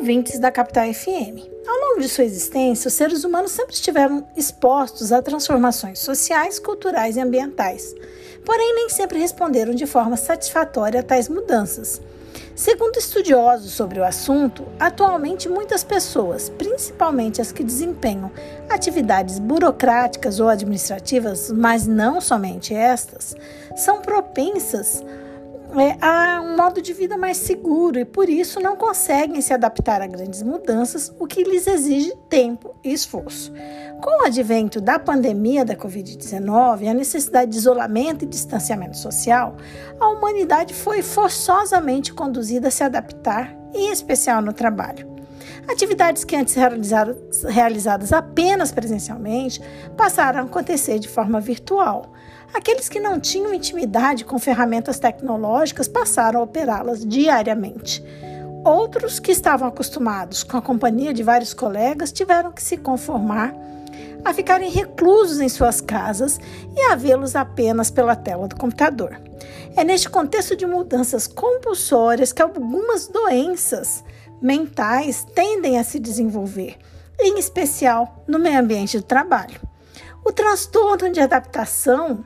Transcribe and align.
ouvintes 0.00 0.38
da 0.38 0.50
Capital 0.50 0.94
FM. 0.94 1.46
Ao 1.68 1.78
longo 1.88 2.00
de 2.00 2.08
sua 2.08 2.24
existência, 2.24 2.88
os 2.88 2.94
seres 2.94 3.22
humanos 3.22 3.50
sempre 3.50 3.74
estiveram 3.74 4.26
expostos 4.34 5.12
a 5.12 5.20
transformações 5.20 5.98
sociais, 5.98 6.58
culturais 6.58 7.18
e 7.18 7.20
ambientais, 7.20 7.94
porém 8.42 8.74
nem 8.76 8.88
sempre 8.88 9.18
responderam 9.18 9.74
de 9.74 9.84
forma 9.84 10.16
satisfatória 10.16 11.00
a 11.00 11.02
tais 11.02 11.28
mudanças. 11.28 12.00
Segundo 12.56 12.96
estudiosos 12.96 13.72
sobre 13.72 14.00
o 14.00 14.04
assunto, 14.04 14.66
atualmente 14.78 15.50
muitas 15.50 15.84
pessoas, 15.84 16.48
principalmente 16.48 17.42
as 17.42 17.52
que 17.52 17.62
desempenham 17.62 18.32
atividades 18.70 19.38
burocráticas 19.38 20.40
ou 20.40 20.48
administrativas, 20.48 21.52
mas 21.52 21.86
não 21.86 22.22
somente 22.22 22.74
estas, 22.74 23.36
são 23.76 24.00
propensas 24.00 25.04
é, 25.78 25.96
a 26.00 26.40
um 26.40 26.56
modo 26.56 26.80
de 26.80 26.92
vida 26.92 27.16
mais 27.16 27.36
seguro 27.36 27.98
e 27.98 28.04
por 28.04 28.28
isso 28.28 28.60
não 28.60 28.76
conseguem 28.76 29.40
se 29.40 29.52
adaptar 29.52 30.00
a 30.00 30.06
grandes 30.06 30.42
mudanças, 30.42 31.14
o 31.18 31.26
que 31.26 31.44
lhes 31.44 31.66
exige 31.66 32.12
tempo 32.28 32.74
e 32.82 32.92
esforço. 32.92 33.52
Com 34.00 34.22
o 34.22 34.26
advento 34.26 34.80
da 34.80 34.98
pandemia 34.98 35.64
da 35.64 35.76
Covid-19 35.76 36.82
e 36.82 36.88
a 36.88 36.94
necessidade 36.94 37.50
de 37.50 37.58
isolamento 37.58 38.24
e 38.24 38.28
distanciamento 38.28 38.96
social, 38.96 39.56
a 40.00 40.08
humanidade 40.08 40.72
foi 40.72 41.02
forçosamente 41.02 42.12
conduzida 42.12 42.68
a 42.68 42.70
se 42.70 42.82
adaptar, 42.82 43.54
em 43.74 43.90
especial 43.90 44.40
no 44.40 44.52
trabalho. 44.52 45.09
Atividades 45.68 46.24
que 46.24 46.36
antes 46.36 46.56
eram 46.56 46.80
realizadas 47.48 48.12
apenas 48.12 48.72
presencialmente 48.72 49.60
passaram 49.96 50.40
a 50.40 50.42
acontecer 50.42 50.98
de 50.98 51.08
forma 51.08 51.40
virtual. 51.40 52.12
Aqueles 52.52 52.88
que 52.88 52.98
não 52.98 53.20
tinham 53.20 53.54
intimidade 53.54 54.24
com 54.24 54.38
ferramentas 54.38 54.98
tecnológicas 54.98 55.86
passaram 55.86 56.40
a 56.40 56.42
operá-las 56.42 57.06
diariamente. 57.06 58.02
Outros 58.64 59.18
que 59.18 59.32
estavam 59.32 59.68
acostumados 59.68 60.42
com 60.42 60.56
a 60.56 60.62
companhia 60.62 61.14
de 61.14 61.22
vários 61.22 61.54
colegas 61.54 62.12
tiveram 62.12 62.52
que 62.52 62.62
se 62.62 62.76
conformar 62.76 63.54
a 64.24 64.34
ficarem 64.34 64.70
reclusos 64.70 65.40
em 65.40 65.48
suas 65.48 65.80
casas 65.80 66.38
e 66.76 66.80
a 66.92 66.94
vê-los 66.94 67.34
apenas 67.34 67.90
pela 67.90 68.14
tela 68.14 68.48
do 68.48 68.56
computador. 68.56 69.18
É 69.76 69.84
neste 69.84 70.10
contexto 70.10 70.56
de 70.56 70.66
mudanças 70.66 71.26
compulsórias 71.26 72.32
que 72.32 72.42
algumas 72.42 73.08
doenças 73.08 74.04
mentais 74.40 75.24
tendem 75.34 75.78
a 75.78 75.84
se 75.84 75.98
desenvolver, 75.98 76.76
em 77.18 77.38
especial 77.38 78.24
no 78.26 78.38
meio 78.38 78.58
ambiente 78.58 78.98
do 78.98 79.04
trabalho. 79.04 79.60
O 80.24 80.32
transtorno 80.32 81.10
de 81.10 81.20
adaptação, 81.20 82.24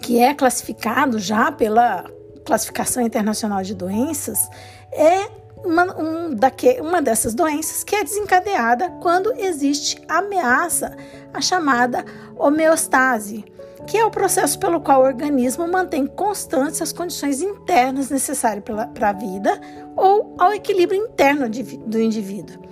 que 0.00 0.20
é 0.20 0.34
classificado 0.34 1.18
já 1.18 1.52
pela 1.52 2.04
Classificação 2.44 3.02
Internacional 3.02 3.62
de 3.62 3.74
Doenças, 3.74 4.48
é 4.90 5.41
uma, 5.64 5.98
um, 5.98 6.34
daque, 6.34 6.80
uma 6.80 7.00
dessas 7.00 7.34
doenças 7.34 7.84
que 7.84 7.94
é 7.94 8.04
desencadeada 8.04 8.90
quando 9.00 9.32
existe 9.38 10.02
ameaça, 10.08 10.96
a 11.32 11.40
chamada 11.40 12.04
homeostase, 12.36 13.44
que 13.86 13.96
é 13.96 14.04
o 14.04 14.10
processo 14.10 14.58
pelo 14.58 14.80
qual 14.80 15.02
o 15.02 15.06
organismo 15.06 15.66
mantém 15.66 16.06
constantes 16.06 16.82
as 16.82 16.92
condições 16.92 17.40
internas 17.40 18.10
necessárias 18.10 18.64
para 18.94 19.08
a 19.08 19.12
vida 19.12 19.60
ou 19.96 20.34
ao 20.38 20.52
equilíbrio 20.52 21.04
interno 21.04 21.48
de, 21.48 21.62
do 21.62 22.00
indivíduo. 22.00 22.62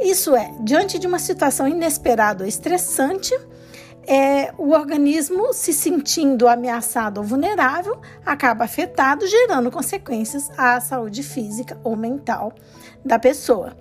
Isso 0.00 0.34
é, 0.34 0.52
diante 0.60 0.98
de 0.98 1.06
uma 1.06 1.18
situação 1.18 1.66
inesperada 1.66 2.44
ou 2.44 2.48
estressante, 2.48 3.34
é, 4.08 4.54
o 4.56 4.70
organismo, 4.70 5.52
se 5.52 5.70
sentindo 5.70 6.48
ameaçado 6.48 7.18
ou 7.18 7.24
vulnerável, 7.24 8.00
acaba 8.24 8.64
afetado, 8.64 9.26
gerando 9.26 9.70
consequências 9.70 10.50
à 10.56 10.80
saúde 10.80 11.22
física 11.22 11.78
ou 11.84 11.94
mental 11.94 12.52
da 13.04 13.18
pessoa. 13.18 13.76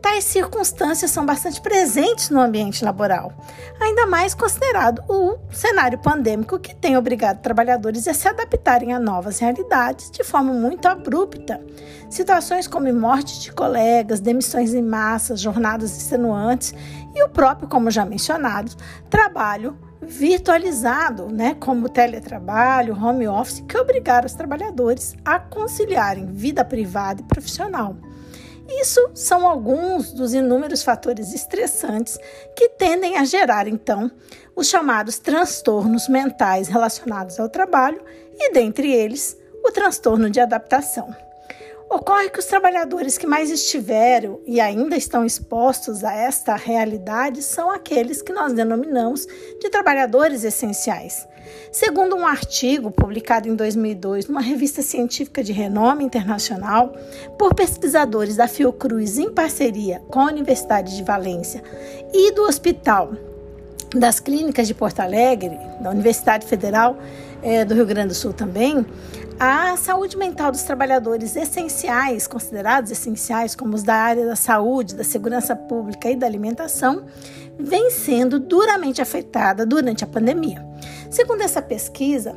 Tais 0.00 0.24
circunstâncias 0.24 1.10
são 1.10 1.26
bastante 1.26 1.60
presentes 1.60 2.30
no 2.30 2.40
ambiente 2.40 2.84
laboral, 2.84 3.32
ainda 3.80 4.06
mais 4.06 4.32
considerado 4.32 5.02
o 5.08 5.36
cenário 5.50 5.98
pandêmico 5.98 6.58
que 6.58 6.74
tem 6.74 6.96
obrigado 6.96 7.40
trabalhadores 7.40 8.06
a 8.06 8.14
se 8.14 8.28
adaptarem 8.28 8.92
a 8.92 9.00
novas 9.00 9.40
realidades 9.40 10.10
de 10.10 10.22
forma 10.22 10.52
muito 10.52 10.86
abrupta. 10.86 11.60
Situações 12.08 12.68
como 12.68 12.92
morte 12.92 13.40
de 13.40 13.52
colegas, 13.52 14.20
demissões 14.20 14.72
em 14.72 14.82
massa, 14.82 15.36
jornadas 15.36 15.96
extenuantes 15.96 16.74
e 17.14 17.22
o 17.22 17.28
próprio, 17.28 17.68
como 17.68 17.90
já 17.90 18.04
mencionado, 18.04 18.72
trabalho 19.10 19.76
virtualizado, 20.00 21.26
né, 21.26 21.54
como 21.58 21.88
teletrabalho, 21.88 22.94
home 22.94 23.26
office, 23.26 23.64
que 23.68 23.76
obrigaram 23.76 24.26
os 24.26 24.32
trabalhadores 24.32 25.16
a 25.24 25.38
conciliarem 25.38 26.26
vida 26.26 26.64
privada 26.64 27.20
e 27.20 27.24
profissional. 27.24 27.96
Isso 28.68 29.10
são 29.14 29.46
alguns 29.46 30.12
dos 30.12 30.34
inúmeros 30.34 30.82
fatores 30.82 31.32
estressantes 31.32 32.18
que 32.54 32.68
tendem 32.68 33.16
a 33.16 33.24
gerar, 33.24 33.66
então, 33.66 34.10
os 34.54 34.68
chamados 34.68 35.18
transtornos 35.18 36.08
mentais 36.08 36.68
relacionados 36.68 37.40
ao 37.40 37.48
trabalho 37.48 38.02
e, 38.38 38.52
dentre 38.52 38.92
eles, 38.92 39.36
o 39.64 39.72
transtorno 39.72 40.28
de 40.28 40.38
adaptação. 40.38 41.27
Ocorre 41.90 42.28
que 42.28 42.38
os 42.38 42.44
trabalhadores 42.44 43.16
que 43.16 43.26
mais 43.26 43.50
estiveram 43.50 44.40
e 44.46 44.60
ainda 44.60 44.94
estão 44.94 45.24
expostos 45.24 46.04
a 46.04 46.12
esta 46.12 46.54
realidade 46.54 47.42
são 47.42 47.70
aqueles 47.70 48.20
que 48.20 48.32
nós 48.32 48.52
denominamos 48.52 49.26
de 49.58 49.70
trabalhadores 49.70 50.44
essenciais. 50.44 51.26
Segundo 51.72 52.14
um 52.14 52.26
artigo 52.26 52.90
publicado 52.90 53.48
em 53.48 53.56
2002 53.56 54.26
numa 54.26 54.42
revista 54.42 54.82
científica 54.82 55.42
de 55.42 55.52
renome 55.52 56.04
internacional 56.04 56.92
por 57.38 57.54
pesquisadores 57.54 58.36
da 58.36 58.46
Fiocruz 58.46 59.16
em 59.16 59.32
parceria 59.32 60.02
com 60.08 60.20
a 60.20 60.26
Universidade 60.26 60.94
de 60.94 61.02
Valência 61.02 61.62
e 62.12 62.32
do 62.32 62.42
Hospital 62.42 63.12
das 63.96 64.20
Clínicas 64.20 64.66
de 64.66 64.74
Porto 64.74 65.00
Alegre, 65.00 65.58
da 65.80 65.88
Universidade 65.88 66.46
Federal 66.46 66.98
é, 67.42 67.64
do 67.64 67.74
Rio 67.74 67.86
Grande 67.86 68.08
do 68.08 68.14
Sul 68.14 68.34
também, 68.34 68.84
a 69.38 69.76
saúde 69.76 70.16
mental 70.16 70.50
dos 70.50 70.62
trabalhadores 70.62 71.36
essenciais, 71.36 72.26
considerados 72.26 72.90
essenciais, 72.90 73.54
como 73.54 73.76
os 73.76 73.84
da 73.84 73.94
área 73.94 74.26
da 74.26 74.34
saúde, 74.34 74.96
da 74.96 75.04
segurança 75.04 75.54
pública 75.54 76.10
e 76.10 76.16
da 76.16 76.26
alimentação, 76.26 77.04
vem 77.56 77.90
sendo 77.90 78.40
duramente 78.40 79.00
afetada 79.00 79.64
durante 79.64 80.02
a 80.02 80.08
pandemia. 80.08 80.66
Segundo 81.08 81.42
essa 81.42 81.62
pesquisa, 81.62 82.36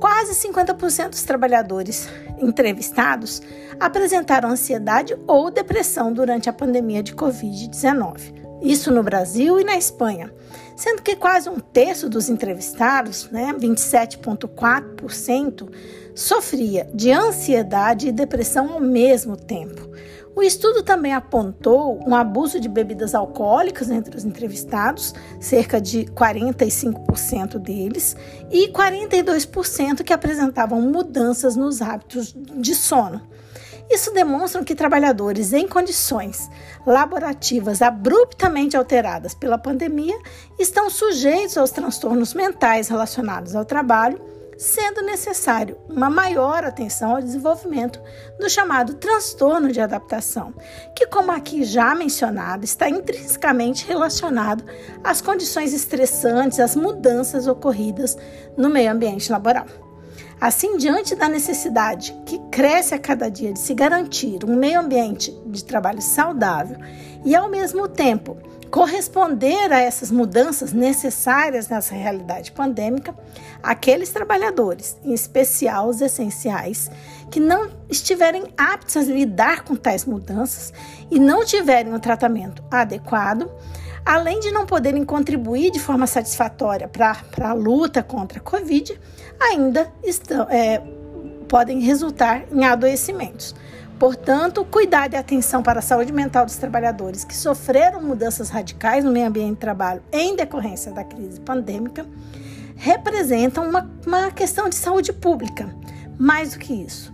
quase 0.00 0.34
50% 0.48 1.10
dos 1.10 1.22
trabalhadores 1.22 2.08
entrevistados 2.38 3.40
apresentaram 3.78 4.50
ansiedade 4.50 5.16
ou 5.28 5.50
depressão 5.50 6.12
durante 6.12 6.50
a 6.50 6.52
pandemia 6.52 7.02
de 7.02 7.14
Covid-19. 7.14 8.49
Isso 8.62 8.92
no 8.92 9.02
Brasil 9.02 9.58
e 9.58 9.64
na 9.64 9.76
Espanha, 9.76 10.32
sendo 10.76 11.02
que 11.02 11.16
quase 11.16 11.48
um 11.48 11.58
terço 11.58 12.08
dos 12.08 12.28
entrevistados, 12.28 13.28
né, 13.30 13.52
27,4%, 13.58 15.68
sofria 16.14 16.88
de 16.94 17.10
ansiedade 17.10 18.06
e 18.08 18.12
depressão 18.12 18.72
ao 18.72 18.80
mesmo 18.80 19.36
tempo. 19.36 19.90
O 20.34 20.42
estudo 20.42 20.82
também 20.82 21.12
apontou 21.12 21.98
um 22.06 22.14
abuso 22.14 22.60
de 22.60 22.68
bebidas 22.68 23.14
alcoólicas 23.14 23.90
entre 23.90 24.16
os 24.16 24.24
entrevistados, 24.24 25.12
cerca 25.40 25.80
de 25.80 26.04
45% 26.06 27.58
deles, 27.58 28.16
e 28.50 28.68
42% 28.68 30.04
que 30.04 30.12
apresentavam 30.12 30.80
mudanças 30.80 31.56
nos 31.56 31.82
hábitos 31.82 32.34
de 32.34 32.74
sono. 32.74 33.20
Isso 33.90 34.12
demonstra 34.12 34.64
que 34.64 34.74
trabalhadores 34.74 35.52
em 35.52 35.66
condições 35.66 36.48
laborativas 36.86 37.82
abruptamente 37.82 38.76
alteradas 38.76 39.34
pela 39.34 39.58
pandemia 39.58 40.16
estão 40.58 40.88
sujeitos 40.88 41.58
aos 41.58 41.72
transtornos 41.72 42.32
mentais 42.32 42.88
relacionados 42.88 43.56
ao 43.56 43.64
trabalho 43.64 44.30
sendo 44.60 45.00
necessário 45.00 45.78
uma 45.88 46.10
maior 46.10 46.64
atenção 46.64 47.16
ao 47.16 47.22
desenvolvimento 47.22 47.98
do 48.38 48.48
chamado 48.50 48.92
transtorno 48.92 49.72
de 49.72 49.80
adaptação, 49.80 50.52
que, 50.94 51.06
como 51.06 51.32
aqui 51.32 51.64
já 51.64 51.94
mencionado, 51.94 52.62
está 52.62 52.86
intrinsecamente 52.86 53.86
relacionado 53.86 54.62
às 55.02 55.22
condições 55.22 55.72
estressantes, 55.72 56.60
às 56.60 56.76
mudanças 56.76 57.46
ocorridas 57.46 58.18
no 58.54 58.68
meio 58.68 58.92
ambiente 58.92 59.32
laboral. 59.32 59.64
Assim, 60.40 60.76
diante 60.78 61.14
da 61.14 61.28
necessidade 61.28 62.16
que 62.24 62.38
cresce 62.50 62.94
a 62.94 62.98
cada 62.98 63.28
dia 63.28 63.52
de 63.52 63.58
se 63.58 63.74
garantir 63.74 64.44
um 64.44 64.56
meio 64.56 64.80
ambiente 64.80 65.30
de 65.46 65.64
trabalho 65.64 66.00
saudável 66.00 66.78
e, 67.24 67.36
ao 67.36 67.48
mesmo 67.48 67.86
tempo, 67.86 68.38
corresponder 68.70 69.72
a 69.72 69.80
essas 69.80 70.10
mudanças 70.10 70.72
necessárias 70.72 71.68
nessa 71.68 71.94
realidade 71.94 72.52
pandêmica, 72.52 73.14
aqueles 73.62 74.10
trabalhadores, 74.10 74.96
em 75.04 75.12
especial 75.12 75.88
os 75.88 76.00
essenciais, 76.00 76.90
que 77.30 77.40
não 77.40 77.68
estiverem 77.88 78.44
aptos 78.56 78.96
a 78.96 79.02
lidar 79.02 79.64
com 79.64 79.74
tais 79.74 80.04
mudanças 80.04 80.72
e 81.10 81.18
não 81.18 81.44
tiverem 81.44 81.92
um 81.92 81.98
tratamento 81.98 82.62
adequado, 82.70 83.50
além 84.04 84.40
de 84.40 84.50
não 84.50 84.66
poderem 84.66 85.04
contribuir 85.04 85.70
de 85.70 85.78
forma 85.78 86.06
satisfatória 86.06 86.88
para 86.88 87.22
a 87.42 87.52
luta 87.52 88.02
contra 88.02 88.38
a 88.38 88.42
Covid, 88.42 88.98
ainda 89.40 89.92
estão, 90.02 90.46
é, 90.50 90.82
podem 91.48 91.80
resultar 91.80 92.44
em 92.52 92.64
adoecimentos. 92.64 93.54
Portanto, 93.98 94.64
cuidado 94.64 95.12
e 95.12 95.16
atenção 95.16 95.62
para 95.62 95.80
a 95.80 95.82
saúde 95.82 96.10
mental 96.10 96.46
dos 96.46 96.56
trabalhadores 96.56 97.22
que 97.22 97.36
sofreram 97.36 98.00
mudanças 98.02 98.48
radicais 98.48 99.04
no 99.04 99.12
meio 99.12 99.26
ambiente 99.26 99.54
de 99.54 99.60
trabalho 99.60 100.02
em 100.10 100.34
decorrência 100.34 100.90
da 100.90 101.04
crise 101.04 101.38
pandêmica 101.40 102.06
representam 102.76 103.68
uma, 103.68 103.90
uma 104.06 104.30
questão 104.30 104.70
de 104.70 104.74
saúde 104.74 105.12
pública. 105.12 105.68
Mais 106.18 106.54
do 106.54 106.58
que 106.58 106.72
isso, 106.72 107.12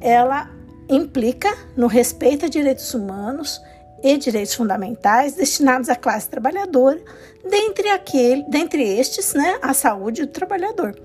ela 0.00 0.48
implica 0.88 1.52
no 1.76 1.88
respeito 1.88 2.46
a 2.46 2.48
direitos 2.48 2.94
humanos 2.94 3.60
e 4.02 4.16
direitos 4.16 4.54
fundamentais 4.54 5.34
destinados 5.34 5.88
à 5.88 5.96
classe 5.96 6.28
trabalhadora, 6.28 7.00
dentre, 7.48 7.88
aquele, 7.88 8.44
dentre 8.48 8.82
estes, 8.82 9.34
né, 9.34 9.58
a 9.62 9.72
saúde 9.74 10.26
do 10.26 10.32
trabalhador. 10.32 10.96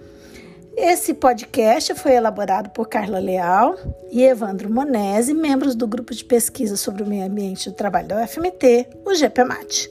Esse 0.76 1.14
podcast 1.14 1.94
foi 1.96 2.14
elaborado 2.14 2.72
por 2.72 2.90
Carla 2.90 3.20
Leal 3.20 3.76
e 4.12 4.24
Evandro 4.24 4.72
Monese, 4.72 5.34
membros 5.34 5.76
do 5.76 5.88
grupo 5.88 6.16
de 6.16 6.26
pesquisa 6.26 6.76
sobre 6.76 7.04
o 7.04 7.06
meio 7.06 7.26
ambiente 7.26 7.70
do 7.70 7.76
trabalho 7.76 8.08
da 8.08 8.24
UFMT, 8.24 8.88
o 9.06 9.14
GPMAT. 9.14 9.90